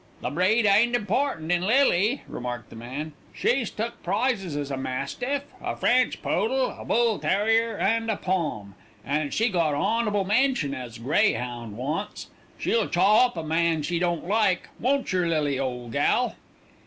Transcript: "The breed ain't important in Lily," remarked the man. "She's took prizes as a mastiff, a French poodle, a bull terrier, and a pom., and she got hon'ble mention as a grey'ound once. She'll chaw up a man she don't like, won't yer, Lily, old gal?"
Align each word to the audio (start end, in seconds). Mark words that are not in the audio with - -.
"The 0.21 0.31
breed 0.31 0.65
ain't 0.65 0.95
important 0.95 1.51
in 1.51 1.61
Lily," 1.61 2.23
remarked 2.27 2.71
the 2.71 2.75
man. 2.75 3.11
"She's 3.35 3.69
took 3.69 4.01
prizes 4.01 4.55
as 4.57 4.71
a 4.71 4.75
mastiff, 4.75 5.43
a 5.63 5.75
French 5.75 6.23
poodle, 6.23 6.75
a 6.75 6.83
bull 6.83 7.19
terrier, 7.19 7.77
and 7.77 8.09
a 8.09 8.17
pom., 8.17 8.73
and 9.05 9.31
she 9.31 9.47
got 9.47 9.75
hon'ble 9.75 10.25
mention 10.25 10.73
as 10.73 10.97
a 10.97 11.01
grey'ound 11.01 11.77
once. 11.77 12.31
She'll 12.57 12.87
chaw 12.89 13.27
up 13.27 13.37
a 13.37 13.43
man 13.43 13.83
she 13.83 13.99
don't 13.99 14.27
like, 14.27 14.69
won't 14.79 15.13
yer, 15.13 15.27
Lily, 15.27 15.59
old 15.59 15.91
gal?" 15.91 16.35